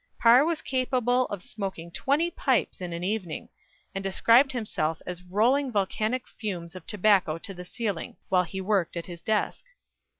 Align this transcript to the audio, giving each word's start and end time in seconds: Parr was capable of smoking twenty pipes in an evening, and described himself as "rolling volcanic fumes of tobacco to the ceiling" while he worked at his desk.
Parr 0.17 0.43
was 0.43 0.63
capable 0.63 1.27
of 1.27 1.43
smoking 1.43 1.91
twenty 1.91 2.31
pipes 2.31 2.81
in 2.81 2.91
an 2.91 3.03
evening, 3.03 3.49
and 3.93 4.03
described 4.03 4.51
himself 4.51 4.99
as 5.05 5.21
"rolling 5.21 5.71
volcanic 5.71 6.27
fumes 6.27 6.73
of 6.75 6.87
tobacco 6.87 7.37
to 7.37 7.53
the 7.53 7.63
ceiling" 7.63 8.17
while 8.27 8.41
he 8.41 8.61
worked 8.61 8.97
at 8.97 9.05
his 9.05 9.21
desk. 9.21 9.63